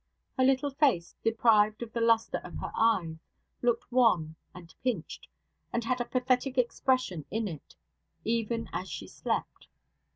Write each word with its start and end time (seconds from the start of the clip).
Her 0.35 0.43
little 0.43 0.71
face, 0.71 1.15
deprived 1.23 1.83
of 1.83 1.93
the 1.93 2.01
lustre 2.01 2.39
of 2.43 2.55
her 2.55 2.71
eyes, 2.75 3.19
looked 3.61 3.91
wan 3.91 4.35
and 4.51 4.73
pinched, 4.83 5.27
and 5.71 5.83
had 5.83 6.01
a 6.01 6.05
pathetic 6.05 6.57
expression 6.57 7.23
in 7.29 7.47
it, 7.47 7.75
even 8.25 8.67
as 8.73 8.89
she 8.89 9.05
slept. 9.05 9.67